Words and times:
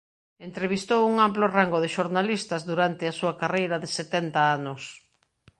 Entrevistou 0.47 1.01
un 1.11 1.15
amplo 1.27 1.45
rango 1.57 1.77
de 1.81 1.93
xornalistas 1.95 2.61
durante 2.71 3.03
a 3.07 3.17
súa 3.19 3.33
carreira 3.41 3.75
de 3.83 3.89
setenta 3.97 4.39
anos. 4.57 4.81